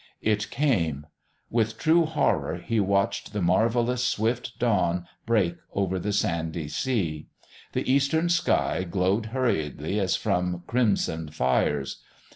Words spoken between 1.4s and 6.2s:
With true horror he watched the marvellous swift dawn break over the